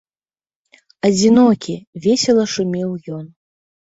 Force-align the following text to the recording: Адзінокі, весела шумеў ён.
Адзінокі, 1.09 1.75
весела 2.05 2.45
шумеў 2.55 2.89
ён. 3.19 3.29